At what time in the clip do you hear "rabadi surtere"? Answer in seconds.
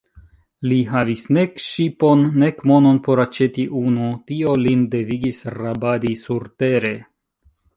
5.59-6.95